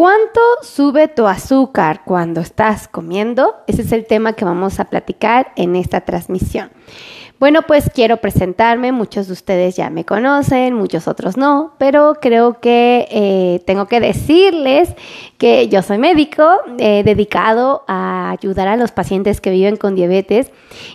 [0.00, 3.56] ¿Cuánto sube tu azúcar cuando estás comiendo?
[3.66, 6.70] Ese es el tema que vamos a platicar en esta transmisión.
[7.38, 12.60] Bueno, pues quiero presentarme, muchos de ustedes ya me conocen, muchos otros no, pero creo
[12.60, 14.88] que eh, tengo que decirles
[15.36, 16.48] que yo soy médico
[16.78, 20.50] dedicado a ayudar a los pacientes que viven con diabetes.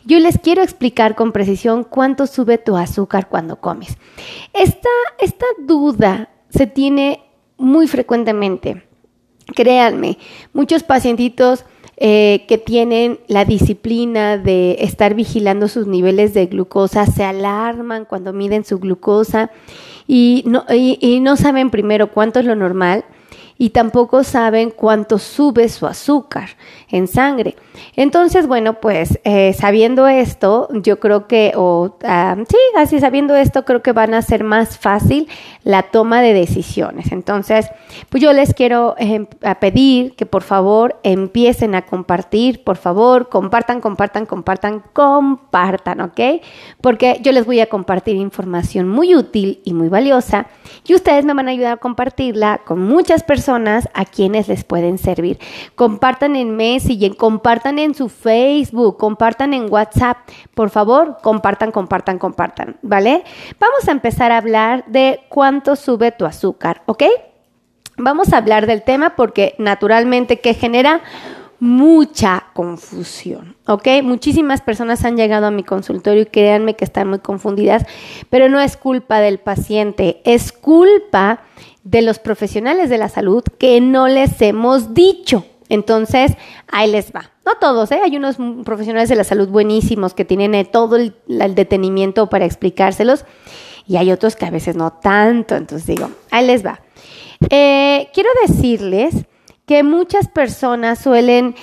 [0.06, 4.00] Yo les quiero explicar con precisión cuánto sube tu azúcar cuando comes.
[4.52, 7.22] Esta, esta duda se tiene
[7.58, 8.85] muy frecuentemente.
[9.54, 10.18] Créanme,
[10.54, 11.66] muchos pacientitos
[11.98, 18.34] eh, que tienen la disciplina de estar vigilando sus niveles de glucosa se alarman cuando
[18.34, 19.50] miden su glucosa
[20.08, 23.06] y no, y no saben primero cuánto es lo normal
[23.58, 26.50] y tampoco saben cuánto sube su azúcar
[26.90, 27.56] en sangre.
[27.96, 33.64] Entonces, bueno, pues eh, sabiendo esto, yo creo que, o ah, sí, así sabiendo esto,
[33.64, 35.28] creo que van a ser más fácil
[35.64, 37.12] la toma de decisiones.
[37.12, 37.68] Entonces,
[38.10, 39.26] pues yo les quiero em,
[39.60, 46.20] pedir que por favor empiecen a compartir, por favor, compartan, compartan, compartan, compartan, ¿ok?
[46.82, 50.48] Porque yo les voy a compartir información muy útil y muy valiosa
[50.86, 54.98] y ustedes me van a ayudar a compartirla con muchas personas a quienes les pueden
[54.98, 55.40] servir.
[55.76, 60.18] Compartan en Messenger, compartan en su Facebook, compartan en WhatsApp.
[60.54, 63.24] Por favor, compartan, compartan, compartan, ¿vale?
[63.60, 67.04] Vamos a empezar a hablar de cuánto sube tu azúcar, ¿ok?
[67.98, 71.02] Vamos a hablar del tema porque naturalmente que genera
[71.60, 73.88] mucha confusión, ¿ok?
[74.04, 77.86] Muchísimas personas han llegado a mi consultorio y créanme que están muy confundidas,
[78.30, 81.40] pero no es culpa del paciente, es culpa
[81.86, 85.46] de los profesionales de la salud que no les hemos dicho.
[85.70, 86.34] Entonces,
[86.68, 87.32] ahí les va.
[87.46, 88.02] No todos, ¿eh?
[88.04, 91.16] hay unos profesionales de la salud buenísimos que tienen eh, todo el,
[91.56, 93.24] detenimiento para explicárselos
[93.88, 95.56] y hay otros que a veces no tanto.
[95.56, 96.82] Entonces digo, ahí les va.
[97.50, 99.26] Eh, quiero decirles
[99.68, 101.56] que muchas personas suelen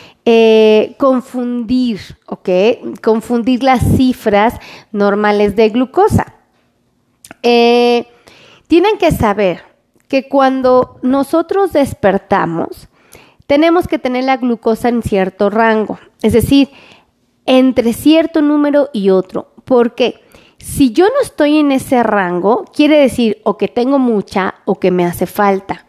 [0.99, 2.49] confundir, ¿ok?
[3.03, 4.55] Confundir las cifras
[4.93, 6.35] normales de glucosa.
[7.43, 9.72] tienen que saber
[10.13, 12.91] que cuando nosotros despertamos,
[13.47, 16.69] tenemos que tener la glucosa en cierto rango, es decir,
[17.47, 19.55] entre cierto número y otro.
[19.65, 20.21] Porque
[20.59, 24.91] si yo no estoy en ese rango, quiere decir o que tengo mucha o que
[24.91, 25.87] me hace falta.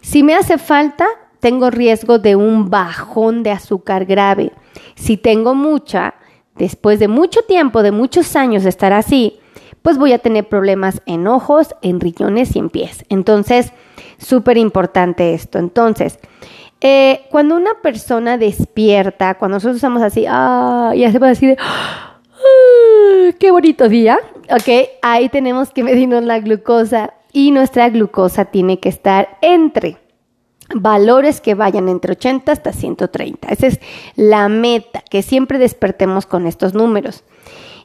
[0.00, 1.06] Si me hace falta,
[1.40, 4.52] tengo riesgo de un bajón de azúcar grave.
[4.94, 6.14] Si tengo mucha,
[6.54, 9.38] después de mucho tiempo, de muchos años de estar así,
[9.86, 13.04] pues voy a tener problemas en ojos, en riñones y en pies.
[13.08, 13.72] Entonces,
[14.18, 15.60] súper importante esto.
[15.60, 16.18] Entonces,
[16.80, 21.56] eh, cuando una persona despierta, cuando nosotros estamos así, ah, ya se va a decir,
[21.60, 22.18] ah,
[23.38, 24.18] qué bonito día,
[24.50, 29.98] ok, ahí tenemos que medirnos la glucosa y nuestra glucosa tiene que estar entre
[30.74, 33.50] valores que vayan entre 80 hasta 130.
[33.50, 33.78] Esa es
[34.16, 37.22] la meta, que siempre despertemos con estos números.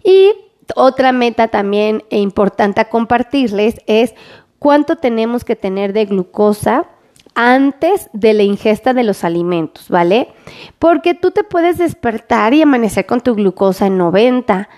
[0.03, 0.33] Y
[0.75, 4.13] otra meta también importante a compartirles es
[4.59, 6.85] cuánto tenemos que tener de glucosa
[7.33, 10.29] antes de la ingesta de los alimentos, ¿vale?
[10.79, 14.69] Porque tú te puedes despertar y amanecer con tu glucosa en 90.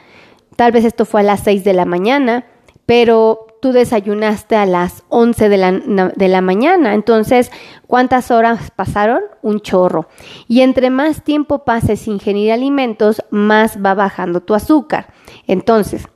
[0.56, 2.46] Tal vez esto fue a las 6 de la mañana,
[2.86, 6.94] pero tú desayunaste a las 11 de la, de la, mañana.
[6.96, 7.50] Entonces,
[7.88, 9.22] ¿cuántas horas pasaron?
[9.42, 10.10] Un chorro.
[10.50, 15.14] Y entre más tiempo pases sin ingerir alimentos, más va bajando tu azúcar.
[15.48, 16.10] Entonces,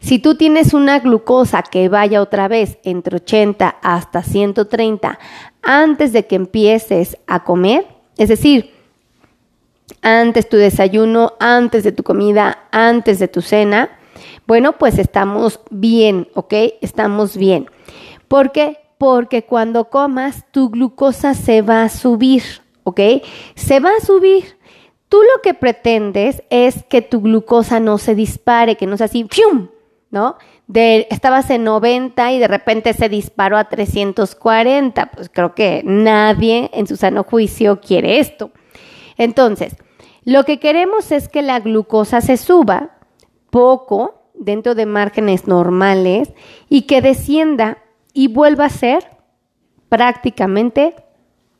[0.00, 5.18] si tú tienes una glucosa que vaya otra vez entre 80 hasta 130
[5.62, 7.86] antes de que empieces a comer,
[8.18, 8.74] es decir,
[10.02, 13.88] antes tu desayuno, antes de tu comida, antes de tu cena,
[14.46, 16.52] bueno, pues estamos bien, ¿ok?
[16.80, 17.70] Estamos bien.
[18.28, 18.78] ¿Por qué?
[18.98, 22.42] Porque cuando comas, tu glucosa se va a subir,
[22.84, 23.00] ¿ok?
[23.54, 24.58] Se va a subir.
[25.08, 29.26] Tú lo que pretendes es que tu glucosa no se dispare, que no sea así,
[29.30, 29.68] ¡fium!
[30.14, 30.36] ¿no?
[30.68, 35.06] De, estabas en 90 y de repente se disparó a 340.
[35.06, 38.52] Pues creo que nadie en su sano juicio quiere esto.
[39.18, 39.76] Entonces,
[40.24, 42.98] lo que queremos es que la glucosa se suba
[43.50, 46.32] poco dentro de márgenes normales
[46.68, 47.78] y que descienda
[48.12, 49.10] y vuelva a ser
[49.88, 50.94] prácticamente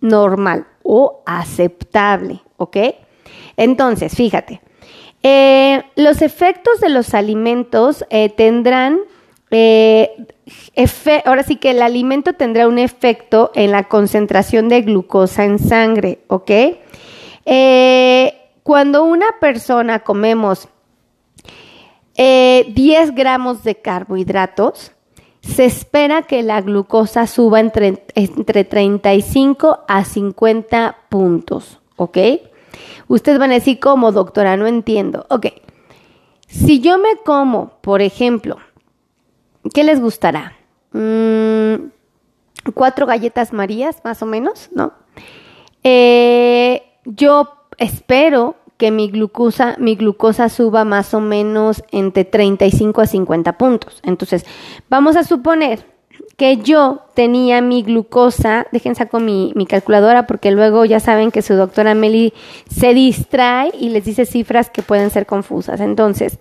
[0.00, 2.76] normal o aceptable, ¿ok?
[3.56, 4.60] Entonces, fíjate,
[5.22, 8.98] eh, los efectos de los alimentos eh, tendrán,
[9.50, 10.10] eh,
[11.24, 16.20] ahora sí que el alimento tendrá un efecto en la concentración de glucosa en sangre,
[16.28, 16.50] ¿ok?
[18.62, 20.68] cuando una persona comemos
[22.16, 24.92] 10 gramos de carbohidratos,
[25.40, 32.18] se espera que la glucosa suba entre, entre 35 a 50 puntos, ¿ok?
[33.08, 34.56] Ustedes van a decir, ¿cómo, doctora?
[34.56, 35.26] No entiendo.
[35.28, 35.46] Ok,
[36.48, 38.58] si yo me como, por ejemplo,
[39.74, 40.56] ¿qué les gustará?
[40.92, 41.90] Mm,
[42.74, 44.92] cuatro galletas marías, más o menos, ¿no?
[45.82, 53.06] Eh, yo espero que mi glucosa, mi glucosa suba más o menos entre 35 a
[53.06, 53.98] 50 puntos.
[54.02, 54.44] Entonces,
[54.90, 55.86] vamos a suponer
[56.36, 61.54] que yo tenía mi glucosa, dejen saco mi, calculadora porque luego ya saben que su
[61.54, 62.34] doctora Meli
[62.68, 65.80] se distrae y les dice cifras que pueden ser confusas.
[65.80, 66.38] Entonces,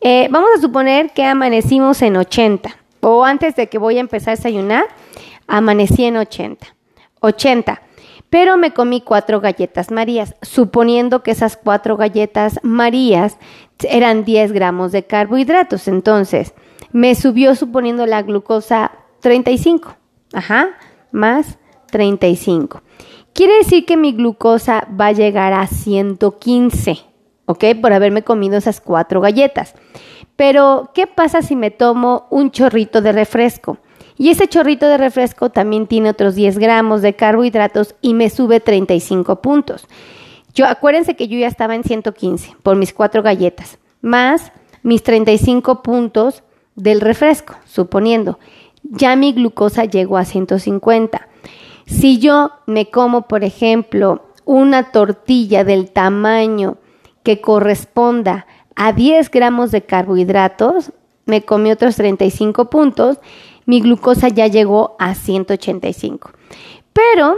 [0.00, 4.32] eh, vamos a suponer que amanecimos en 80 o antes de que voy a empezar
[4.32, 4.86] a desayunar,
[5.46, 6.66] amanecí en 80.
[7.20, 7.82] 80
[8.34, 13.38] pero me comí cuatro galletas marías, suponiendo que esas cuatro galletas marías
[13.78, 15.86] eran 10 gramos de carbohidratos.
[15.86, 16.52] Entonces,
[16.90, 18.90] me subió suponiendo la glucosa
[19.20, 19.94] 35,
[20.32, 20.70] ajá,
[21.12, 21.58] más
[21.92, 22.82] 35.
[23.32, 26.98] Quiere decir que mi glucosa va a llegar a 115,
[27.46, 27.64] ¿ok?
[27.80, 29.74] Por haberme comido esas cuatro galletas.
[30.34, 33.78] Pero, ¿qué pasa si me tomo un chorrito de refresco?
[34.16, 38.60] Y ese chorrito de refresco también tiene otros 10 gramos de carbohidratos y me sube
[38.60, 39.86] 35 puntos.
[40.54, 44.52] Yo acuérdense que yo ya estaba en 115 por mis cuatro galletas, más
[44.82, 46.44] mis 35 puntos
[46.76, 48.38] del refresco, suponiendo.
[48.82, 51.28] Ya mi glucosa llegó a 150.
[51.86, 56.76] Si yo me como, por ejemplo, una tortilla del tamaño
[57.22, 58.46] que corresponda
[58.76, 60.92] a 10 gramos de carbohidratos,
[61.26, 63.18] me comí otros 35 puntos
[63.66, 66.30] mi glucosa ya llegó a 185.
[66.92, 67.36] Pero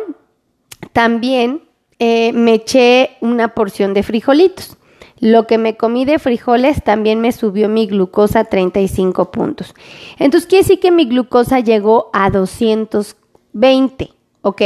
[0.93, 1.63] también
[1.99, 4.77] eh, me eché una porción de frijolitos.
[5.19, 9.75] Lo que me comí de frijoles también me subió mi glucosa a 35 puntos.
[10.19, 14.11] Entonces quiere decir que mi glucosa llegó a 220,
[14.43, 14.63] ¿ok?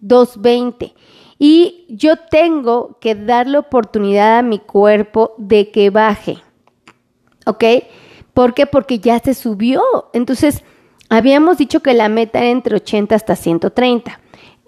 [0.00, 0.94] 220.
[1.38, 6.36] Y yo tengo que darle oportunidad a mi cuerpo de que baje,
[7.46, 7.64] ¿ok?
[8.34, 8.66] ¿Por qué?
[8.66, 9.82] Porque ya se subió.
[10.12, 10.62] Entonces,
[11.10, 14.20] Habíamos dicho que la meta era entre 80 hasta 130.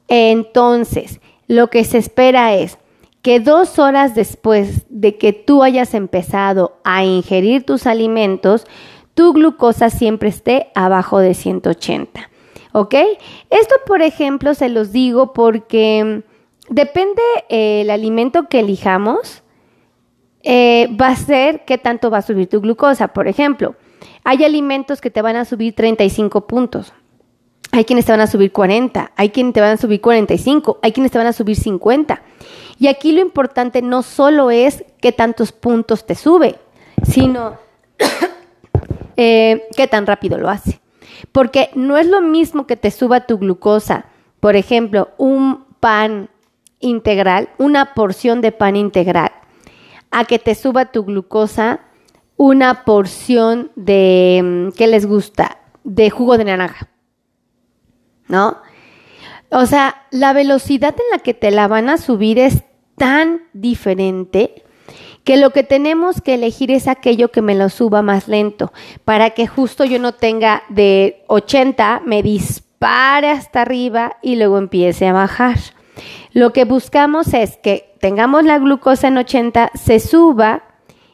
[0.09, 2.79] Entonces, lo que se espera es
[3.23, 8.67] que dos horas después de que tú hayas empezado a ingerir tus alimentos,
[9.15, 12.29] tu glucosa siempre esté abajo de 180.
[12.73, 12.95] ¿Ok?
[13.51, 16.25] Esto, por ejemplo, se los digo porque
[16.69, 19.45] depende eh, el alimento que elijamos,
[20.43, 23.09] eh, va a ser qué tanto va a subir tu glucosa.
[23.09, 23.77] Por ejemplo,
[24.25, 26.93] hay alimentos que te van a subir 35 puntos.
[27.75, 30.93] Hay quienes te van a subir 40, hay quienes te van a subir 45, hay
[30.93, 32.23] quienes te van a subir 50.
[32.79, 36.59] Y aquí lo importante no solo es qué tantos puntos te sube,
[37.03, 37.57] sino
[39.17, 40.81] eh, qué tan rápido lo hace.
[41.33, 44.05] Porque no es lo mismo que te suba tu glucosa,
[44.41, 46.29] por ejemplo, un pan
[46.81, 49.33] integral, una porción de pan integral,
[50.11, 51.81] a que te suba tu glucosa
[52.43, 55.59] una porción de, mm, ¿qué les gusta?
[55.85, 56.89] De jugo de naranja.
[58.27, 58.57] ¿No?
[59.53, 62.65] O sea, la velocidad en la que te la van a subir es
[62.97, 64.65] tan diferente
[65.23, 68.73] que lo que tenemos que elegir es aquello que me lo suba más lento,
[69.05, 75.07] para que justo yo no tenga de 80, me dispare hasta arriba y luego empiece
[75.07, 75.61] a bajar.
[76.33, 80.65] Lo que buscamos es que tengamos la glucosa en 80, se suba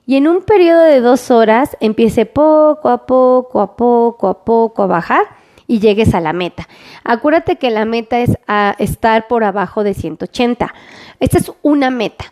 [0.09, 4.83] y en un periodo de dos horas empiece poco a poco, a poco, a poco
[4.83, 5.27] a bajar
[5.67, 6.67] y llegues a la meta.
[7.05, 10.73] Acuérdate que la meta es a estar por abajo de 180.
[11.21, 12.25] Esta es una meta.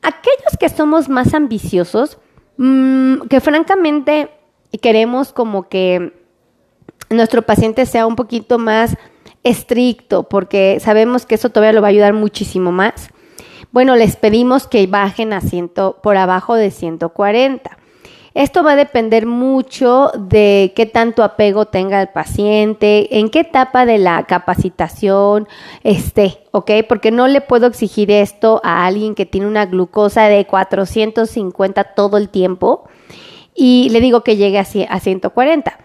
[0.00, 2.16] Aquellos que somos más ambiciosos,
[2.56, 4.30] mm, que francamente
[4.80, 6.14] queremos como que
[7.10, 8.96] nuestro paciente sea un poquito más
[9.44, 13.10] estricto, porque sabemos que eso todavía lo va a ayudar muchísimo más.
[13.78, 17.78] Bueno, les pedimos que bajen a ciento, por abajo de 140.
[18.34, 23.86] Esto va a depender mucho de qué tanto apego tenga el paciente, en qué etapa
[23.86, 25.46] de la capacitación
[25.84, 26.72] esté, ¿ok?
[26.88, 32.16] Porque no le puedo exigir esto a alguien que tiene una glucosa de 450 todo
[32.16, 32.88] el tiempo
[33.54, 34.64] y le digo que llegue a
[34.98, 35.78] 140.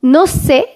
[0.00, 0.66] No sé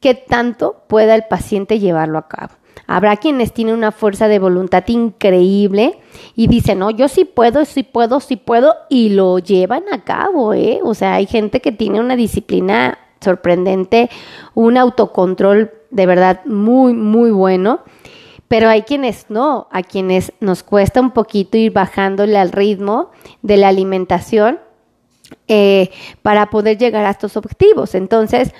[0.00, 2.61] qué tanto pueda el paciente llevarlo a cabo.
[2.86, 5.98] Habrá quienes tienen una fuerza de voluntad increíble
[6.34, 10.52] y dicen, no, yo sí puedo, sí puedo, sí puedo, y lo llevan a cabo,
[10.54, 10.80] ¿eh?
[10.82, 14.10] O sea, hay gente que tiene una disciplina sorprendente,
[14.54, 17.80] un autocontrol de verdad muy, muy bueno.
[18.48, 23.10] Pero hay quienes no, a quienes nos cuesta un poquito ir bajándole al ritmo
[23.40, 24.58] de la alimentación
[25.48, 27.94] eh, para poder llegar a estos objetivos.
[27.94, 28.52] Entonces,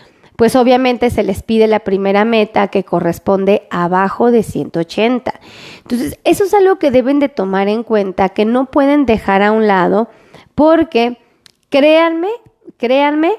[0.43, 5.33] pues obviamente se les pide la primera meta que corresponde abajo de 180.
[5.83, 9.53] Entonces, eso es algo que deben de tomar en cuenta, que no pueden dejar a
[9.53, 10.09] un lado,
[10.57, 11.17] porque
[11.69, 12.27] créanme,
[12.77, 13.35] créanme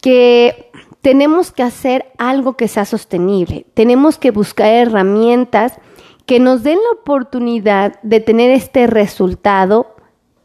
[0.00, 0.70] que
[1.00, 5.80] tenemos que hacer algo que sea sostenible, tenemos que buscar herramientas
[6.26, 9.96] que nos den la oportunidad de tener este resultado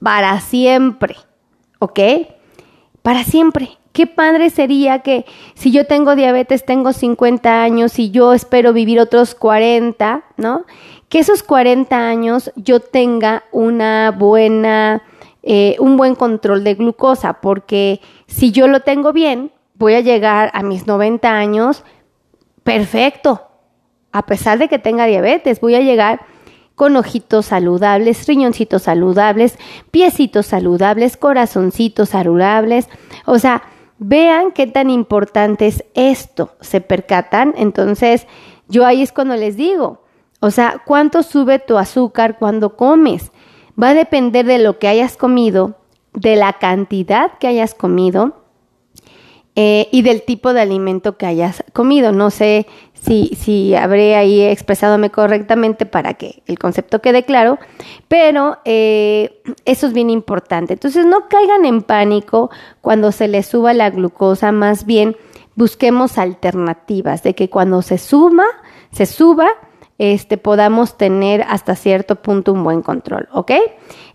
[0.02, 1.16] para siempre,
[1.78, 2.00] ¿ok?
[3.04, 3.78] Para siempre.
[3.98, 5.26] Qué padre sería que
[5.56, 10.66] si yo tengo diabetes, tengo 50 años y yo espero vivir otros 40, ¿no?
[11.10, 15.02] Que esos 40 años yo tenga una buena,
[15.42, 20.52] eh, un buen control de glucosa, porque si yo lo tengo bien, voy a llegar
[20.54, 21.84] a mis 90 años
[22.62, 23.48] perfecto.
[24.12, 26.20] A pesar de que tenga diabetes, voy a llegar
[26.76, 29.58] con ojitos saludables, riñoncitos saludables,
[29.90, 32.88] piecitos saludables, corazoncitos saludables.
[33.26, 33.64] O sea,
[34.00, 37.54] Vean qué tan importante es esto, se percatan.
[37.58, 38.28] Entonces,
[38.68, 40.04] yo ahí es cuando les digo,
[40.40, 43.32] o sea, ¿cuánto sube tu azúcar cuando comes?
[43.82, 45.76] Va a depender de lo que hayas comido,
[46.14, 48.44] de la cantidad que hayas comido
[49.56, 52.12] eh, y del tipo de alimento que hayas comido.
[52.12, 52.68] No sé
[53.02, 57.60] si, si habré ahí expresadome correctamente para que el concepto quede claro,
[58.08, 60.74] pero eh, eso es bien importante.
[60.74, 62.50] Entonces no caigan en pánico
[62.82, 65.16] cuando se les suba la glucosa, más bien
[65.56, 68.46] busquemos alternativas de que cuando se suma,
[68.92, 69.50] se suba,
[70.00, 73.52] este, podamos tener hasta cierto punto un buen control, ¿ok?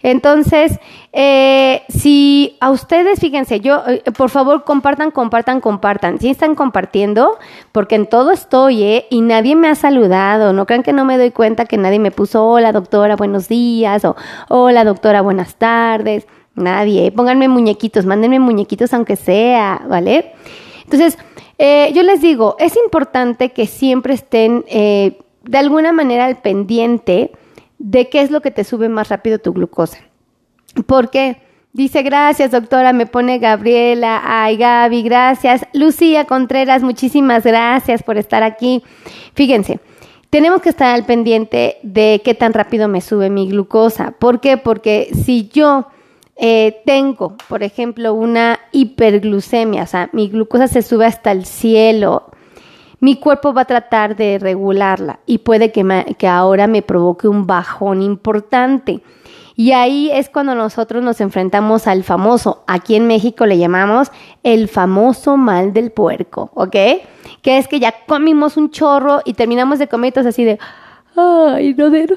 [0.03, 0.79] Entonces,
[1.13, 6.19] eh, si a ustedes, fíjense, yo, eh, por favor, compartan, compartan, compartan.
[6.19, 7.39] Si están compartiendo,
[7.71, 9.07] porque en todo estoy, ¿eh?
[9.11, 10.53] Y nadie me ha saludado.
[10.53, 14.05] No crean que no me doy cuenta que nadie me puso, hola doctora, buenos días,
[14.05, 14.17] o
[14.49, 16.27] hola doctora, buenas tardes.
[16.55, 17.13] Nadie.
[17.13, 20.33] Pónganme muñequitos, mándenme muñequitos aunque sea, ¿vale?
[20.85, 21.17] Entonces,
[21.57, 24.65] eh, yo les digo, es importante que siempre estén
[25.45, 27.33] de alguna manera al pendiente
[27.79, 29.99] de qué es lo que te sube más rápido tu glucosa.
[30.87, 31.39] Porque
[31.73, 35.67] dice, gracias doctora, me pone Gabriela, ay Gaby, gracias.
[35.73, 38.83] Lucía Contreras, muchísimas gracias por estar aquí.
[39.35, 39.81] Fíjense,
[40.31, 44.13] tenemos que estar al pendiente de qué tan rápido me sube mi glucosa.
[44.13, 44.57] ¿Por qué?
[44.57, 45.89] Porque si yo
[46.37, 52.31] eh, tengo, por ejemplo, una hiperglucemia, o sea, mi glucosa se sube hasta el cielo,
[53.03, 57.49] mi cuerpo va a tratar de regularla y puede que, que ahora me provoque un
[57.49, 59.03] bajón importante.
[59.57, 64.13] Y ahí es cuando nosotros nos enfrentamos al famoso, aquí en México le llamamos
[64.45, 66.77] el famoso mal del puerco, ¿ok?
[67.43, 70.61] Que es que ya comimos un chorro y terminamos de comer y así de,
[71.17, 72.17] ay, no, de, no,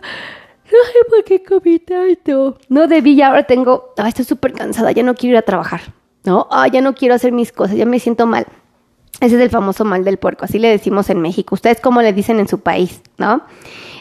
[0.69, 2.59] sé por qué comí tanto.
[2.69, 5.81] No debí, ya ahora tengo, ay, estoy súper cansada, ya no quiero ir a trabajar,
[6.25, 6.47] ¿no?
[6.51, 8.45] Ay, ya no quiero hacer mis cosas, ya me siento mal.
[9.21, 11.55] Ese es el famoso mal del puerco, así le decimos en México.
[11.55, 13.43] Ustedes cómo le dicen en su país, ¿no?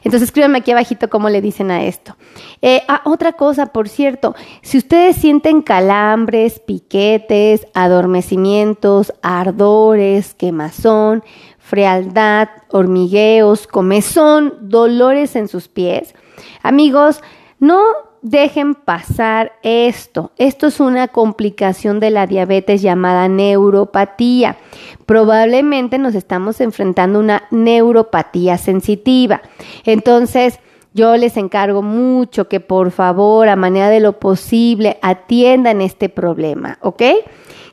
[0.02, 2.16] Entonces escríbanme aquí abajito cómo le dicen a esto.
[2.60, 11.24] Eh, ah, otra cosa, por cierto, si ustedes sienten calambres, piquetes, adormecimientos, ardores, quemazón,
[11.58, 16.14] frialdad, hormigueos, comezón, dolores en sus pies,
[16.62, 17.22] amigos,
[17.58, 17.80] no
[18.24, 20.32] dejen pasar esto.
[20.38, 24.56] Esto es una complicación de la diabetes llamada neuropatía.
[25.04, 29.42] Probablemente nos estamos enfrentando a una neuropatía sensitiva.
[29.84, 30.58] Entonces,
[30.94, 36.78] yo les encargo mucho que por favor, a manera de lo posible, atiendan este problema,
[36.80, 37.02] ¿ok?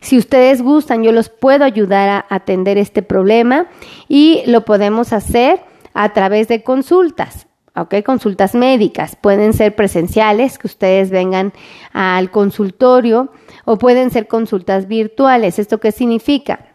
[0.02, 3.68] Si ustedes gustan, yo los puedo ayudar a atender este problema
[4.10, 5.62] y lo podemos hacer
[5.94, 7.48] a través de consultas.
[7.76, 7.96] ¿Ok?
[8.06, 9.16] Consultas médicas.
[9.16, 11.54] Pueden ser presenciales, que ustedes vengan
[11.94, 13.32] al consultorio,
[13.66, 15.60] o pueden ser consultas virtuales.
[15.60, 16.68] ¿Esto qué significa?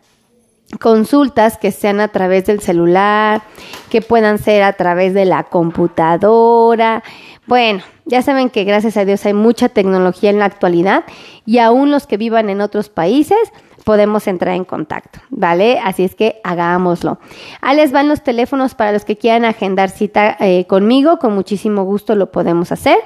[0.81, 3.43] Consultas que sean a través del celular,
[3.91, 7.05] que puedan ser a través de la computadora.
[7.47, 11.05] Bueno, ya saben que gracias a Dios hay mucha tecnología en la actualidad
[11.45, 13.39] y aún los que vivan en otros países
[13.87, 15.79] podemos entrar en contacto, ¿vale?
[15.79, 17.21] Así es que hagámoslo.
[17.61, 21.85] Ahí les van los teléfonos para los que quieran agendar cita eh, conmigo, con muchísimo
[21.85, 22.99] gusto lo podemos hacer.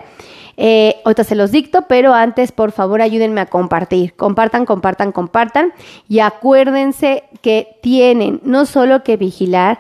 [0.56, 4.14] Eh, ahorita se los dicto, pero antes, por favor, ayúdenme a compartir.
[4.14, 5.74] Compartan, compartan, compartan.
[6.08, 9.78] Y acuérdense que tienen no solo que vigilar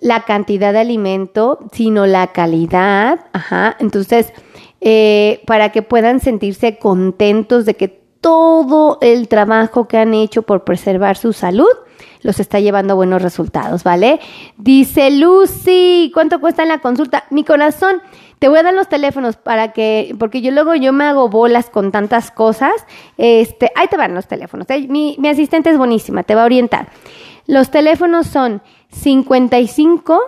[0.00, 3.18] la cantidad de alimento, sino la calidad.
[3.32, 3.76] Ajá.
[3.80, 4.32] Entonces,
[4.80, 10.64] eh, para que puedan sentirse contentos de que todo el trabajo que han hecho por
[10.64, 11.68] preservar su salud
[12.22, 14.20] los está llevando buenos resultados, ¿vale?
[14.56, 17.24] Dice Lucy, ¿cuánto cuesta la consulta?
[17.30, 18.02] Mi corazón,
[18.38, 21.70] te voy a dar los teléfonos para que, porque yo luego yo me hago bolas
[21.70, 22.72] con tantas cosas.
[23.16, 24.68] Este, ahí te van los teléfonos.
[24.70, 24.86] ¿eh?
[24.88, 26.88] Mi, mi asistente es buenísima, te va a orientar.
[27.46, 30.20] Los teléfonos son 55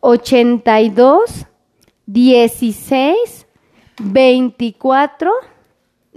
[0.00, 1.46] 82
[2.06, 3.46] 16
[4.00, 5.32] 24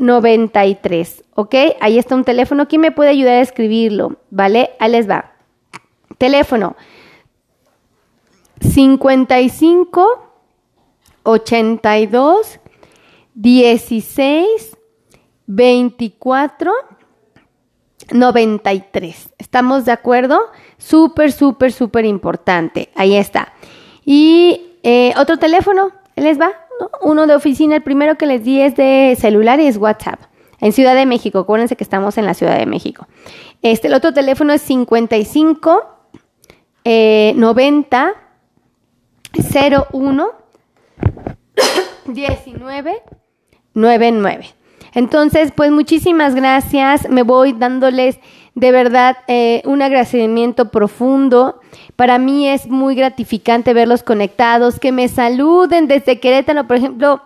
[0.02, 1.56] 93, ¿ok?
[1.80, 2.68] Ahí está un teléfono.
[2.68, 4.18] ¿Quién me puede ayudar a escribirlo?
[4.32, 4.72] ¿Vale?
[4.80, 5.34] Ahí les va.
[6.18, 6.76] Teléfono
[8.60, 10.28] 55
[11.24, 12.60] 82
[13.36, 14.78] 16
[15.46, 16.74] 24
[18.12, 19.30] 93.
[19.38, 20.40] ¿Estamos de acuerdo?
[20.78, 22.90] Súper, súper, súper importante.
[22.96, 23.54] Ahí está.
[24.04, 26.61] Y eh, otro teléfono, ¿les va?
[27.02, 30.20] Uno de oficina, el primero que les di es de celular y es WhatsApp.
[30.60, 33.08] En Ciudad de México, acuérdense que estamos en la Ciudad de México.
[33.62, 35.84] Este, el otro teléfono es 55
[36.86, 38.14] 90
[39.92, 40.32] 01
[42.06, 43.04] 19
[43.74, 44.46] 99.
[44.94, 47.10] Entonces, pues muchísimas gracias.
[47.10, 48.20] Me voy dándoles
[48.56, 51.60] de verdad eh, un agradecimiento profundo.
[51.96, 57.22] Para mí es muy gratificante verlos conectados, que me saluden desde Querétaro, por ejemplo.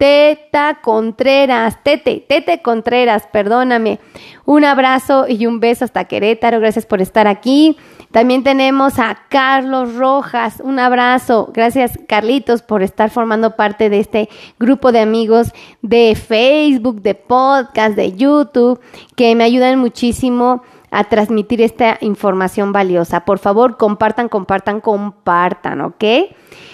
[0.00, 3.98] Teta Contreras, Tete, Tete Contreras, perdóname.
[4.46, 6.58] Un abrazo y un beso hasta Querétaro.
[6.58, 7.76] Gracias por estar aquí.
[8.10, 10.60] También tenemos a Carlos Rojas.
[10.64, 11.50] Un abrazo.
[11.54, 15.52] Gracias, Carlitos, por estar formando parte de este grupo de amigos
[15.82, 18.80] de Facebook, de podcast, de YouTube,
[19.14, 23.24] que me ayudan muchísimo a transmitir esta información valiosa.
[23.24, 26.04] Por favor, compartan, compartan, compartan, ¿ok?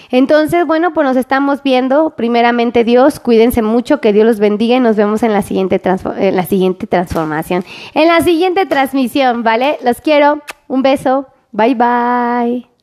[0.09, 2.11] Entonces, bueno, pues nos estamos viendo.
[2.11, 5.81] Primeramente Dios, cuídense mucho, que Dios los bendiga y nos vemos en la siguiente,
[6.17, 9.77] en la siguiente transformación, en la siguiente transmisión, ¿vale?
[9.83, 10.41] Los quiero.
[10.67, 11.27] Un beso.
[11.51, 12.76] Bye bye.